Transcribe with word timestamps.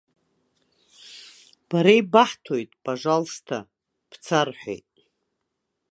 Бара 1.69 1.93
ибаҳҭоит, 1.99 2.71
пажалсҭа, 2.83 3.57
бца 4.09 4.39
рҳәеит. 4.47 4.87